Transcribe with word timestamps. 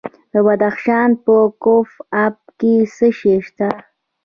د 0.31 0.33
بدخشان 0.45 1.09
په 1.25 1.35
کوف 1.63 1.89
اب 2.25 2.35
کې 2.59 2.73
څه 2.95 3.07
شی 3.17 3.35
شته؟ 3.45 3.69